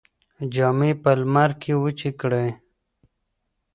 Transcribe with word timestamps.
جامې 0.53 0.91
په 1.01 1.11
لمر 1.19 1.51
کې 1.61 1.73
وچې 1.83 2.11
کړئ. 2.19 2.49